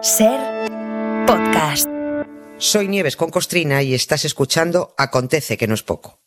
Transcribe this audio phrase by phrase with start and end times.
[0.00, 0.38] Ser
[1.26, 1.88] podcast.
[2.58, 6.20] Soy Nieves con Costrina y estás escuchando Acontece que no es poco.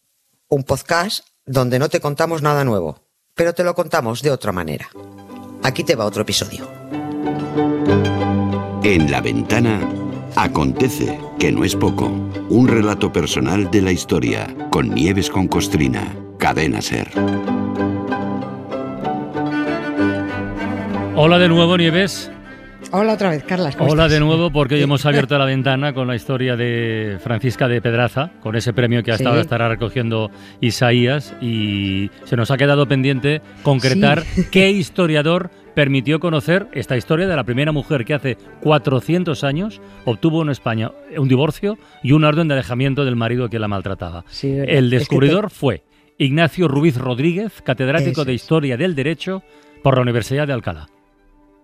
[0.50, 3.00] Un podcast donde no te contamos nada nuevo,
[3.34, 4.90] pero te lo contamos de otra manera.
[5.64, 6.68] Aquí te va otro episodio.
[8.84, 9.80] En la ventana
[10.36, 12.08] acontece que no es poco.
[12.50, 16.14] Un relato personal de la historia con Nieves con Costrina.
[16.38, 17.10] Cadena Ser.
[21.16, 22.32] Hola de nuevo, Nieves.
[22.94, 23.78] Hola otra vez, Carlas.
[23.78, 24.20] ¿cómo Hola estás?
[24.20, 28.32] de nuevo, porque hoy hemos abierto la ventana con la historia de Francisca de Pedraza,
[28.42, 29.40] con ese premio que hasta Sí.
[29.40, 36.98] estará recogiendo Isaías, y se nos ha quedado pendiente concretar qué historiador permitió conocer esta
[36.98, 42.12] historia de la primera mujer que hace 400 años obtuvo en España un divorcio y
[42.12, 44.26] un orden de alejamiento del marido que la maltrataba.
[44.28, 45.84] Sí, El es que te- descubridor fue
[46.18, 48.42] Ignacio Ruiz Rodríguez, catedrático Eso de es.
[48.42, 49.44] Historia del Derecho
[49.82, 50.88] por la Universidad de Alcalá.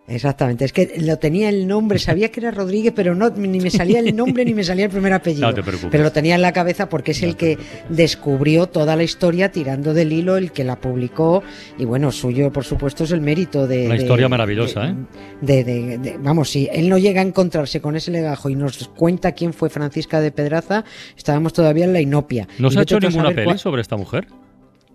[0.09, 3.70] Exactamente, es que lo tenía el nombre, sabía que era Rodríguez, pero no ni me
[3.70, 5.45] salía el nombre ni me salía el primer apellido.
[5.47, 5.89] No te preocupes.
[5.91, 7.58] Pero lo tenía en la cabeza porque es el que
[7.89, 11.44] descubrió toda la historia tirando del hilo, el que la publicó
[11.77, 14.95] y bueno, suyo por supuesto es el mérito de Una de- historia maravillosa, de- ¿eh?
[15.41, 18.88] de- de- de- vamos, si él no llega a encontrarse con ese legajo y nos
[18.88, 20.86] cuenta quién fue Francisca de Pedraza,
[21.17, 22.47] estábamos todavía en la inopia.
[22.59, 24.27] ¿No se ha hecho ninguna peli cuál- sobre esta mujer?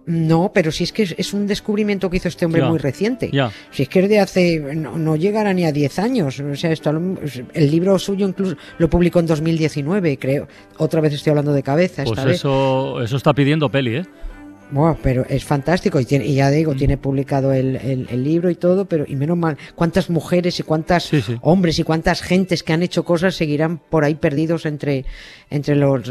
[0.04, 3.30] No, pero si es que es, un descubrimiento que hizo este hombre muy reciente.
[3.70, 4.58] Si es que es de hace.
[4.74, 6.40] No, no llegará ni a 10 años.
[6.40, 7.18] O sea, esto, lo-
[7.54, 10.48] el libro suyo incluso lo publicó en 2019, creo.
[10.78, 12.02] Otra vez estoy hablando de cabeza.
[12.02, 12.36] Pues esta vez.
[12.36, 14.06] eso, eso está pidiendo peli, ¿eh?
[14.72, 16.52] Buah, pero es fantástico y, tiene, y ya Mm.
[16.52, 20.58] digo, tiene publicado el, el- el libro y todo, pero y menos mal, cuántas mujeres
[20.60, 21.36] y cuántas Sí, sí.
[21.42, 25.04] hombres y cuántas gentes que han hecho cosas seguirán por ahí perdidos entre
[25.50, 26.10] entre los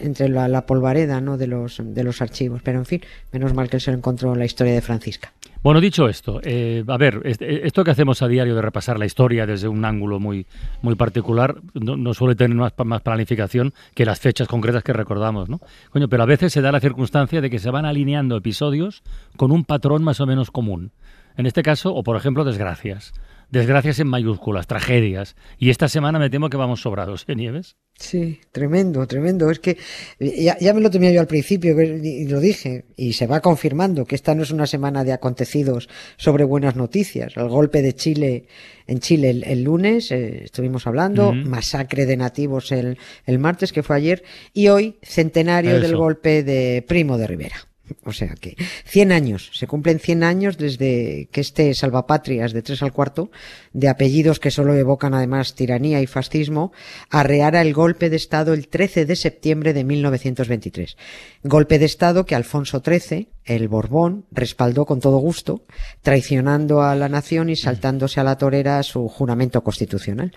[0.00, 1.38] entre la, la polvareda, ¿no?
[1.38, 3.00] de los de los archivos, pero en fin,
[3.32, 5.32] menos mal que él se lo encontró en la historia de Francisca.
[5.62, 9.04] Bueno, dicho esto, eh, a ver, este- esto que hacemos a diario de repasar la
[9.04, 10.46] historia desde un ángulo muy,
[10.80, 15.50] muy particular no, no suele tener más, más planificación que las fechas concretas que recordamos,
[15.50, 15.60] ¿no?
[15.90, 19.02] Coño, pero a veces se da la circunstancia de que se van alineando episodios
[19.36, 20.92] con un patrón más o menos común.
[21.36, 23.12] En este caso, o por ejemplo, desgracias.
[23.50, 25.34] Desgracias en mayúsculas, tragedias.
[25.58, 27.76] Y esta semana me temo que vamos sobrados, ¿eh, Nieves?
[27.98, 29.50] Sí, tremendo, tremendo.
[29.50, 29.76] Es que
[30.20, 34.04] ya, ya me lo temía yo al principio y lo dije y se va confirmando
[34.04, 37.36] que esta no es una semana de acontecidos sobre buenas noticias.
[37.36, 38.46] El golpe de Chile
[38.86, 43.82] en Chile el, el lunes, eh, estuvimos hablando, masacre de nativos el, el martes, que
[43.82, 47.69] fue ayer, y hoy centenario del golpe de Primo de Rivera.
[48.04, 48.56] O sea que
[48.86, 53.30] 100 años, se cumplen 100 años desde que este salvapatrias de tres al cuarto,
[53.72, 56.72] de apellidos que solo evocan además tiranía y fascismo,
[57.10, 60.96] arreara el golpe de Estado el 13 de septiembre de 1923.
[61.44, 65.64] Golpe de Estado que Alfonso XIII, el Borbón, respaldó con todo gusto,
[66.02, 70.32] traicionando a la nación y saltándose a la torera su juramento constitucional.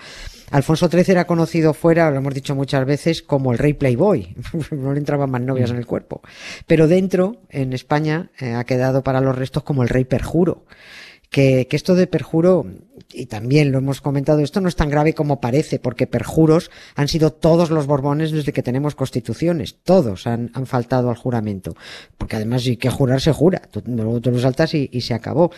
[0.51, 4.35] Alfonso XIII era conocido fuera, lo hemos dicho muchas veces, como el rey playboy.
[4.71, 6.21] no le entraban más novias en el cuerpo.
[6.67, 10.65] Pero dentro, en España, eh, ha quedado para los restos como el rey perjuro.
[11.33, 12.63] Que, que esto de perjuro,
[13.11, 17.07] y también lo hemos comentado, esto no es tan grave como parece, porque perjuros han
[17.07, 19.77] sido todos los Borbones desde que tenemos constituciones.
[19.83, 21.75] Todos han, han faltado al juramento.
[22.19, 23.63] Porque además, si hay que jurar, se jura.
[23.85, 25.49] Luego te lo saltas y, y se acabó.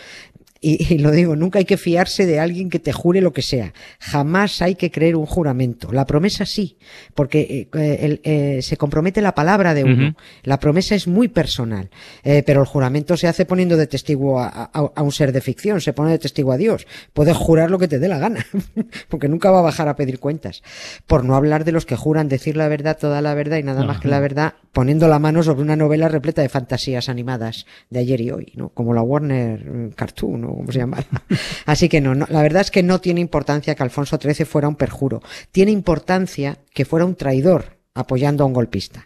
[0.68, 3.44] Y, y lo digo, nunca hay que fiarse de alguien que te jure lo que
[3.44, 3.72] sea.
[4.00, 5.92] Jamás hay que creer un juramento.
[5.92, 6.78] La promesa sí,
[7.14, 10.16] porque eh, el- eh, se compromete la palabra de uno.
[10.44, 11.92] La promesa es muy personal,
[12.24, 15.42] eh, pero el juramento se hace poniendo de testigo a, a- a un ser de
[15.42, 16.88] ficción, se pone de testigo a Dios.
[17.14, 18.44] Puedes jurar lo que te dé la gana,
[19.10, 20.64] porque nunca va a bajar a pedir cuentas.
[21.06, 23.82] Por no hablar de los que juran decir la verdad, toda la verdad y nada
[23.88, 28.00] más que la verdad, poniendo la mano sobre una novela repleta de fantasías animadas de
[28.00, 28.70] ayer y hoy, ¿no?
[28.70, 30.55] Como la Warner eh, Cartoon, ¿no?
[30.56, 30.98] Como se llama.
[31.66, 34.68] Así que no, no, la verdad es que no tiene importancia que Alfonso XIII fuera
[34.68, 35.22] un perjuro.
[35.52, 39.06] Tiene importancia que fuera un traidor apoyando a un golpista.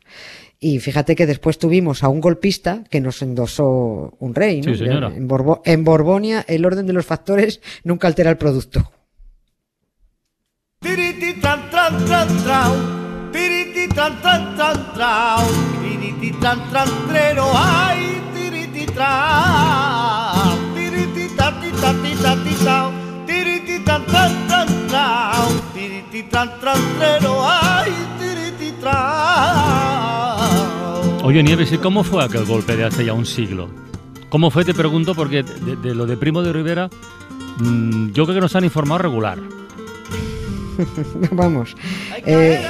[0.59, 4.73] Y fíjate que después tuvimos a un golpista que nos endosó un rey, ¿no?
[4.73, 5.07] Sí, señora.
[5.07, 8.91] En, Borbo- en Borbonia el orden de los factores nunca altera el producto.
[27.43, 27.91] Ay.
[31.23, 33.69] Oye, Nieves, ¿y cómo fue aquel golpe de hace ya un siglo?
[34.29, 34.65] ¿Cómo fue?
[34.65, 36.89] Te pregunto, porque de, de lo de Primo de Rivera,
[37.59, 39.37] mm, yo creo que nos han informado regular.
[41.31, 41.75] Vamos,
[42.25, 42.61] eh,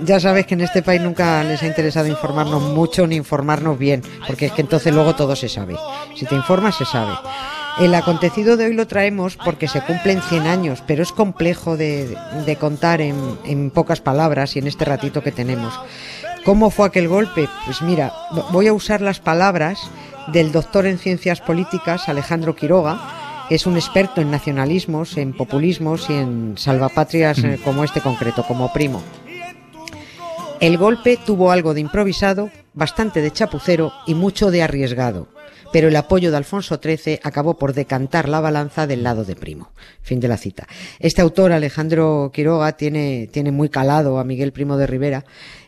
[0.00, 4.02] ya sabes que en este país nunca les ha interesado informarnos mucho ni informarnos bien,
[4.26, 5.76] porque es que entonces luego todo se sabe.
[6.14, 7.12] Si te informas, se sabe.
[7.80, 12.16] El acontecido de hoy lo traemos porque se cumplen 100 años, pero es complejo de,
[12.58, 15.78] contar en, en pocas palabras y en este ratito que tenemos.
[16.44, 17.48] ¿Cómo fue aquel golpe?
[17.66, 18.12] Pues mira,
[18.50, 19.78] voy a usar las palabras
[20.32, 26.10] del doctor en ciencias políticas Alejandro Quiroga, que es un experto en nacionalismos, en populismos
[26.10, 29.02] y en salvapatrias eh, como este concreto, como primo.
[30.60, 35.28] El golpe tuvo algo de improvisado, bastante de chapucero y mucho de arriesgado,
[35.72, 39.72] pero el apoyo de Alfonso XIII acabó por decantar la balanza del lado de Primo.
[40.02, 40.66] Fin de la cita.
[40.98, 45.24] Este autor, Alejandro Quiroga, tiene, tiene muy calado a Miguel Primo de Rivera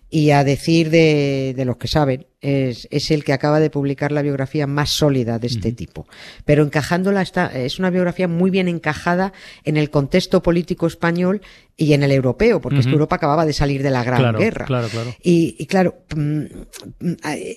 [0.08, 4.12] y a decir de, de los que saben, es, es, el que acaba de publicar
[4.12, 5.76] la biografía más sólida de este uh -huh.
[5.76, 6.06] tipo.
[6.44, 9.32] Pero encajándola está, es una biografía muy bien encajada
[9.64, 11.42] en el contexto político español
[11.76, 12.80] y en el europeo, porque uh -huh.
[12.80, 14.66] es que Europa acababa de salir de la Gran claro, Guerra.
[14.66, 15.14] Claro, claro.
[15.22, 16.44] Y, y claro, mm,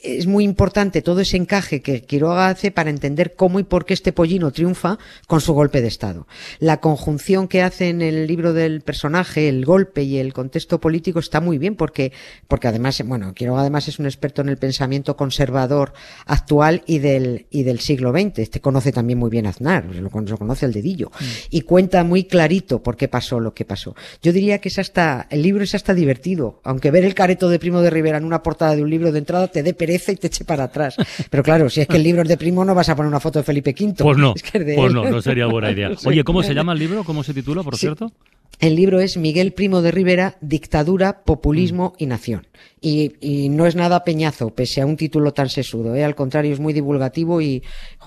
[0.04, 3.94] es muy importante todo ese encaje que Quiroga hace para entender cómo y por qué
[3.94, 4.98] este pollino triunfa
[5.28, 6.28] con su golpe de Estado.
[6.60, 11.20] La conjunción que hace en el libro del personaje, el golpe y el contexto político
[11.20, 12.12] está muy bien porque,
[12.48, 15.94] porque además, bueno, Quiroga además es un experto en el pensamiento pensamiento conservador
[16.26, 18.40] actual y del, y del siglo XX.
[18.40, 21.12] Este conoce también muy bien a Aznar, lo, lo conoce al dedillo.
[21.20, 21.24] Mm.
[21.52, 23.96] Y cuenta muy clarito por qué pasó lo que pasó.
[24.24, 27.60] Yo diría que es hasta, el libro es hasta divertido, aunque ver el careto de
[27.60, 30.16] Primo de Rivera en una portada de un libro de entrada te dé pereza y
[30.16, 30.96] te eche para atrás.
[31.30, 33.20] Pero claro, si es que el libro es de Primo no vas a poner una
[33.20, 33.94] foto de Felipe V.
[34.00, 35.92] Pues no, es que es pues no, no sería buena idea.
[36.06, 37.04] Oye, ¿cómo se llama el libro?
[37.04, 37.82] ¿Cómo se titula, por sí.
[37.82, 38.12] cierto?
[38.60, 42.48] El libro es Miguel Primo de Rivera, Dictadura, Populismo y Nación.
[42.80, 45.96] Y, y, no es nada peñazo, pese a un título tan sesudo.
[45.96, 46.04] ¿eh?
[46.04, 47.64] Al contrario, es muy divulgativo y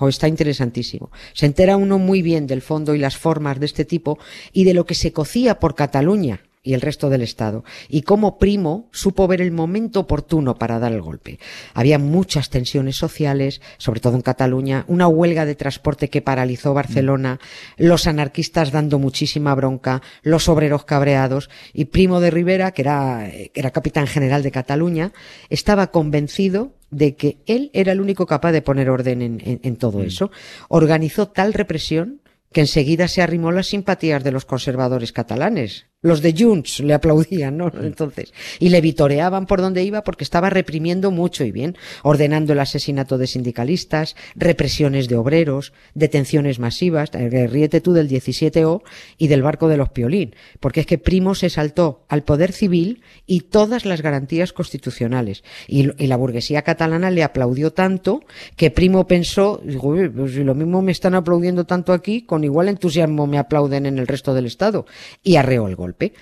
[0.07, 1.11] está interesantísimo.
[1.33, 4.17] Se entera uno muy bien del fondo y las formas de este tipo
[4.51, 8.37] y de lo que se cocía por Cataluña y el resto del Estado, y cómo
[8.37, 11.39] Primo supo ver el momento oportuno para dar el golpe.
[11.73, 17.39] Había muchas tensiones sociales, sobre todo en Cataluña, una huelga de transporte que paralizó Barcelona,
[17.77, 23.51] los anarquistas dando muchísima bronca, los obreros cabreados, y Primo de Rivera, que era, que
[23.53, 25.13] era capitán general de Cataluña,
[25.49, 29.75] estaba convencido de que él era el único capaz de poner orden en, en, en
[29.77, 30.31] todo eso.
[30.67, 32.21] Organizó tal represión
[32.51, 35.87] que enseguida se arrimó las simpatías de los conservadores catalanes.
[36.03, 37.71] Los de Junts le aplaudían, ¿no?
[37.81, 42.59] Entonces, y le vitoreaban por donde iba porque estaba reprimiendo mucho y bien, ordenando el
[42.59, 48.83] asesinato de sindicalistas, represiones de obreros, detenciones masivas, ríete tú del 17O
[49.17, 53.01] y del barco de los Piolín, porque es que Primo se saltó al poder civil
[53.25, 55.43] y todas las garantías constitucionales.
[55.67, 58.21] Y, y la burguesía catalana le aplaudió tanto
[58.55, 62.69] que Primo pensó, digo, pues si lo mismo me están aplaudiendo tanto aquí, con igual
[62.69, 64.85] entusiasmo me aplauden en el resto del Estado.
[65.23, 66.13] Y arreó el golpe golpe.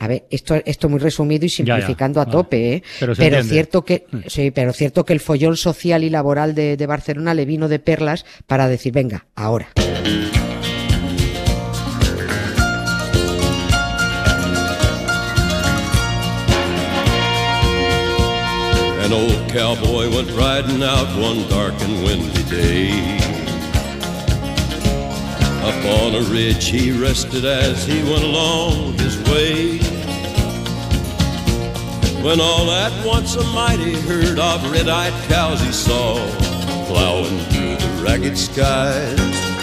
[0.00, 2.30] A ver, esto, esto muy resumido y simplificando ya, ya.
[2.30, 2.82] a tope, ¿eh?
[3.00, 6.86] Pero, pero cierto que, sí, pero cierto que el follón social y laboral de, de
[6.86, 9.68] Barcelona le vino de perlas para decir, venga, ahora.
[19.04, 23.37] An old cowboy went riding out one dark and windy day.
[25.60, 29.78] Up on a ridge he rested as he went along his way.
[32.22, 36.14] When all at once a mighty herd of red-eyed cows he saw
[36.86, 39.57] plowing through the ragged skies.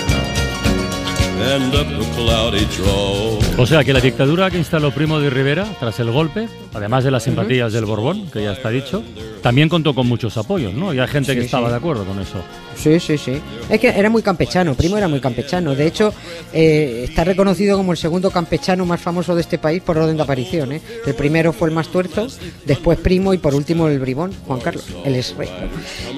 [3.57, 7.11] O sea que la dictadura que instaló Primo de Rivera tras el golpe, además de
[7.11, 7.75] las simpatías uh -huh.
[7.75, 9.01] del Borbón, que ya está dicho,
[9.41, 10.93] también contó con muchos apoyos, ¿no?
[10.93, 11.71] Y hay gente sí, que estaba sí.
[11.71, 12.41] de acuerdo con eso.
[12.75, 13.39] Sí, sí, sí.
[13.69, 15.73] Es que era muy campechano, Primo era muy campechano.
[15.75, 16.13] De hecho,
[16.51, 20.23] eh, está reconocido como el segundo campechano más famoso de este país por orden de
[20.23, 20.73] aparición.
[20.73, 20.81] ¿eh?
[21.05, 22.27] El primero fue el más tuerzo,
[22.65, 25.49] después Primo y por último el bribón, Juan Carlos, el ex rey.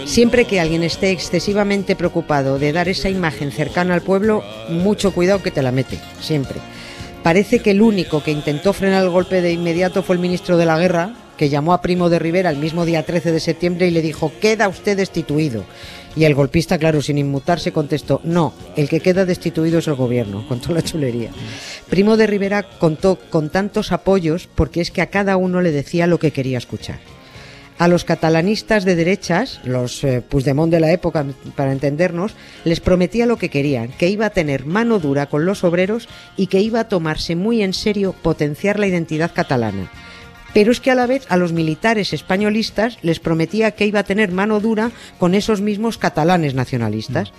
[0.06, 5.44] Siempre que alguien esté excesivamente preocupado de dar esa imagen cercana al pueblo, mucho cuidado
[5.44, 6.60] que te la mete, siempre.
[7.24, 10.66] Parece que el único que intentó frenar el golpe de inmediato fue el ministro de
[10.66, 13.92] la Guerra, que llamó a Primo de Rivera el mismo día 13 de septiembre y
[13.92, 15.64] le dijo, queda usted destituido.
[16.16, 20.48] Y el golpista, claro, sin inmutarse, contestó, no, el que queda destituido es el gobierno,
[20.48, 21.30] con toda la chulería.
[21.90, 26.08] Primo de Rivera contó con tantos apoyos porque es que a cada uno le decía
[26.08, 27.00] lo que quería escuchar.
[27.80, 31.24] A los catalanistas de derechas, los eh, de la época,
[31.56, 35.64] para entendernos, les prometía lo que querían, que iba a tener mano dura con los
[35.64, 39.92] obreros y que iba a tomarse muy en serio potenciar la identidad catalana.
[40.56, 44.06] Pero es que a la vez a los militares españolistas les prometía que iba a
[44.06, 47.32] tener mano dura con esos mismos catalanes nacionalistas.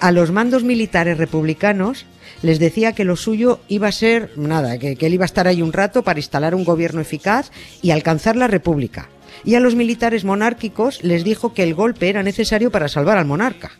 [0.00, 2.06] A los mandos militares republicanos
[2.40, 5.46] les decía que lo suyo iba a ser nada, que, que él iba a estar
[5.46, 7.50] ahí un rato para instalar un gobierno eficaz
[7.82, 9.10] y alcanzar la república
[9.44, 13.26] y a los militares monárquicos les dijo que el golpe era necesario para salvar al
[13.26, 13.72] monarca.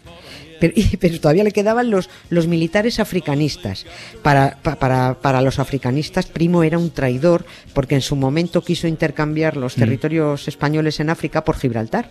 [0.61, 3.87] Pero, pero, todavía le quedaban los, los militares africanistas.
[4.23, 7.45] Para, para, para, los africanistas, Primo era un traidor
[7.75, 9.81] porque en su momento quiso intercambiar los mm.
[9.81, 12.11] territorios españoles en África por Gibraltar.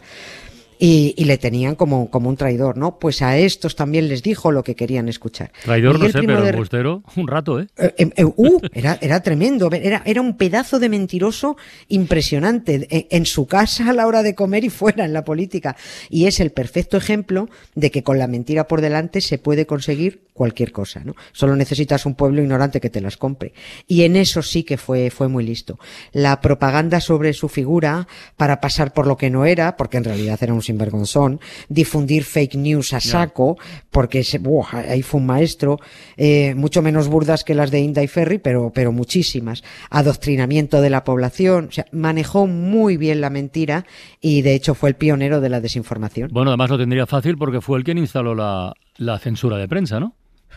[0.77, 2.99] Y, y, le tenían como, como un traidor, ¿no?
[2.99, 5.51] Pues a estos también les dijo lo que querían escuchar.
[5.63, 6.51] Traidor no sé, pero de...
[6.51, 7.67] Bustero, un rato, ¿eh?
[7.77, 11.55] eh, eh, eh uh, era, era tremendo, era, era un pedazo de mentiroso
[11.87, 15.77] impresionante en, en, su casa a la hora de comer y fuera en la política.
[16.09, 20.24] Y es el perfecto ejemplo de que con la mentira por delante se puede conseguir
[20.35, 21.15] cualquier cosa, ¿no?
[21.31, 23.53] Solo necesitas un pueblo ignorante que te las compre.
[23.87, 25.79] Y en eso sí que fue, fue muy listo.
[26.11, 30.37] La propaganda sobre su figura para pasar por lo que no era, porque en realidad
[30.41, 31.39] era un sinvergonzón,
[31.69, 33.57] difundir fake news a saco,
[33.89, 34.41] porque se,
[34.73, 35.79] ahí fue un maestro,
[36.17, 39.63] eh, mucho menos burdas que las de Inda y Ferry, pero, pero muchísimas.
[39.89, 43.85] Adoctrinamiento de la población, o sea, manejó muy bien la mentira
[44.19, 46.29] y de hecho fue el pionero de la desinformación.
[46.33, 50.01] Bueno, además lo tendría fácil porque fue el quien instaló la, la censura de prensa,
[50.01, 50.13] ¿no?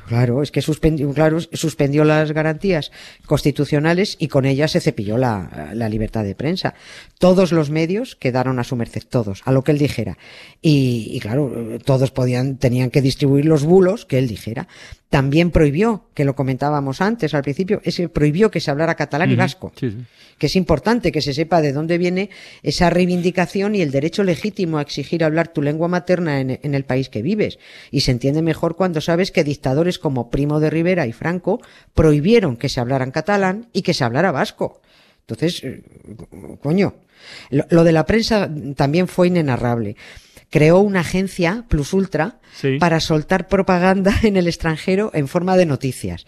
[0.08, 2.90] Claro, es que suspendió, claro, suspendió las garantías
[3.26, 6.72] constitucionales y con ellas se cepilló la, libertad de prensa.
[7.18, 10.16] Todos los medios quedaron a su merced, todos, a lo que él dijera.
[10.62, 14.66] Y claro, todos podían, tenían que distribuir los bulos que él dijera.
[15.10, 19.32] También prohibió, que lo comentábamos antes al principio, ese prohibió que se hablara catalán uh
[19.32, 19.34] -huh.
[19.34, 19.72] y vasco.
[19.74, 19.96] Sí, sí.
[20.36, 22.28] Que es importante que se sepa de dónde viene
[22.62, 26.84] esa reivindicación y el derecho legítimo a exigir hablar tu lengua materna en, en el
[26.84, 27.58] país que vives.
[27.90, 31.60] Y se entiende mejor cuando sabes que dictadores como Primo de Rivera y Franco
[31.94, 34.82] prohibieron que se hablaran catalán y que se hablara vasco.
[35.22, 35.82] Entonces, eh,
[36.62, 36.94] coño,
[37.50, 39.96] lo, lo de la prensa también fue inenarrable
[40.50, 42.78] creó una agencia Plus Ultra Sí.
[42.78, 46.26] para soltar propaganda en el extranjero en forma de noticias.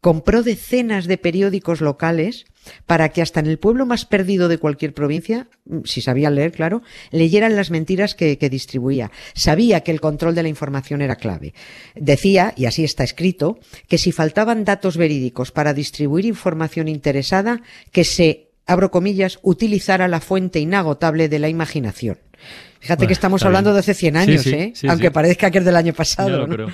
[0.00, 2.44] Compró decenas de periódicos locales
[2.86, 5.48] para que hasta en el pueblo más perdido de cualquier provincia,
[5.84, 9.10] si sabían leer, claro, leyeran las mentiras que, que distribuía.
[9.34, 11.54] Sabía que el control de la información era clave.
[11.94, 13.58] Decía, y así está escrito,
[13.88, 17.62] que si faltaban datos verídicos para distribuir información interesada,
[17.92, 22.18] que se, abro comillas, utilizara la fuente inagotable de la imaginación.
[22.80, 23.74] Fíjate Bueno, que estamos hablando bien.
[23.74, 24.72] de hace 100 Sí, años, sí, ¿eh?
[24.74, 26.46] sí, Aunque parezca que es del año pasado.
[26.46, 26.54] ¿no?
[26.54, 26.68] creo.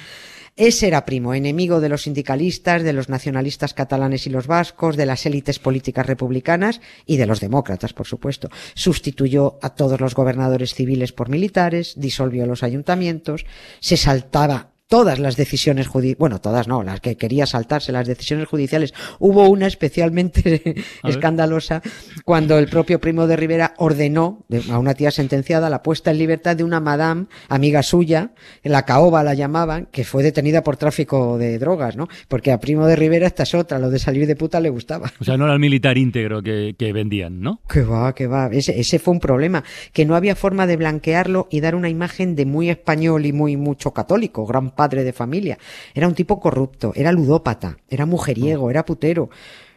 [0.59, 5.05] Ese era primo, enemigo de los sindicalistas, de los nacionalistas catalanes y los vascos, de
[5.05, 8.49] las élites políticas republicanas y de los demócratas, por supuesto.
[8.75, 13.45] Sustituyó a todos los gobernadores civiles por militares, disolvió los ayuntamientos,
[13.81, 18.47] se saltaba todas las decisiones judiciales, bueno, todas no, las que quería saltarse, las decisiones
[18.49, 18.95] judiciales.
[19.19, 20.75] Hubo una especialmente
[21.05, 21.83] escandalosa
[22.25, 26.19] cuando el propio primo de Rivera ordenó de- a una tía sentenciada la puesta en
[26.19, 31.39] libertad de una madame, amiga suya, la caoba la llamaban, que fue detenida por tráfico
[31.39, 32.09] de drogas, ¿no?
[32.29, 35.13] Porque a primo de Rivera esta es otra, lo de salir de puta le gustaba.
[35.21, 37.61] O sea, no era el militar íntegro que, que vendían, ¿no?
[37.69, 38.49] Que va, que va.
[38.53, 42.37] Ese, ese fue un problema, que no había forma de blanquearlo y dar una imagen
[42.37, 45.59] de muy español y muy mucho católico, gran padre de familia.
[45.95, 49.31] Era un tipo corrupto, era ludópata, era mujeriego, era putero.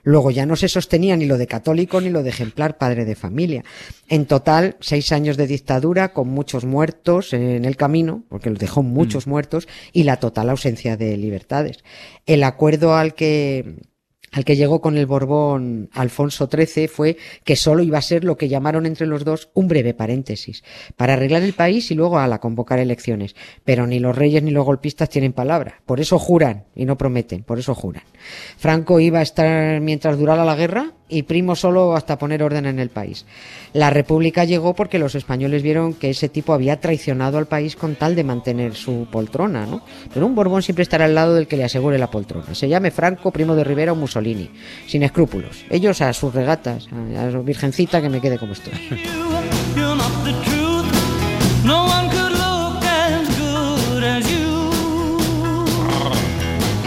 [0.04, 3.16] Luego ya no se sostenía ni lo de católico ni lo de ejemplar padre de
[3.16, 3.64] familia.
[4.08, 8.82] En total, seis años de dictadura con muchos muertos en el camino, porque los dejó
[8.82, 11.84] muchos muertos, y la total ausencia de libertades.
[12.26, 13.76] El acuerdo al que
[14.32, 18.38] al que llegó con el Borbón Alfonso XIII fue que solo iba a ser lo
[18.38, 20.64] que llamaron entre los dos un breve paréntesis,
[20.96, 23.36] para arreglar el país y luego a la convocar elecciones.
[23.64, 27.44] Pero ni los reyes ni los golpistas tienen palabra, por eso juran y no prometen,
[27.44, 28.04] por eso juran.
[28.58, 32.80] Franco iba a estar mientras durara la guerra y Primo solo hasta poner orden en
[32.80, 33.26] el país.
[33.74, 37.96] La República llegó porque los españoles vieron que ese tipo había traicionado al país con
[37.96, 39.82] tal de mantener su poltrona, ¿no?
[40.14, 42.54] Pero un Borbón siempre estará al lado del que le asegure la poltrona.
[42.54, 44.50] Se llame Franco, Primo de Rivera o Mussolini,
[44.88, 45.66] sin escrúpulos.
[45.70, 46.88] Ellos a sus regatas,
[47.18, 48.74] a, su virgencita que me quede como estoy.